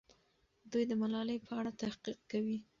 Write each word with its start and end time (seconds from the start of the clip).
دوی 0.71 0.83
د 0.87 0.93
ملالۍ 1.01 1.37
په 1.45 1.51
اړه 1.59 1.71
تحقیق 1.81 2.19
کوي. 2.31 2.57